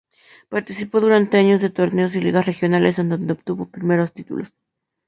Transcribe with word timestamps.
Participó 0.49 0.99
durante 0.99 1.37
años 1.37 1.61
de 1.61 1.69
torneos 1.69 2.15
y 2.15 2.21
ligas 2.21 2.47
regionales 2.47 2.97
en 2.97 3.09
donde 3.09 3.33
obtuvo 3.33 3.65
sus 3.65 3.71
primeros 3.71 4.11
títulos. 4.11 4.51